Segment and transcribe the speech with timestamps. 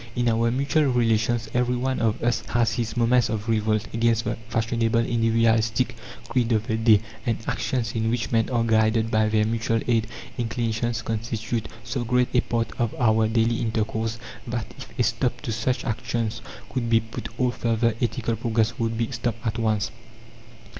[0.15, 4.35] In our mutual relations every one of us has his moments of revolt against the
[4.49, 5.95] fashionable individualistic
[6.27, 10.07] creed of the day, and actions in which men are guided by their mutual aid
[10.39, 14.17] inclinations constitute so great a part of our daily intercourse
[14.47, 16.41] that if a stop to such actions
[16.71, 19.91] could be put all further ethical progress would be stopped at once.